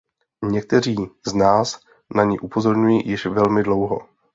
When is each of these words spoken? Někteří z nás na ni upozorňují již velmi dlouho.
Někteří 0.51 0.95
z 1.27 1.33
nás 1.33 1.79
na 2.15 2.23
ni 2.23 2.39
upozorňují 2.39 3.01
již 3.09 3.25
velmi 3.25 3.63
dlouho. 3.63 4.07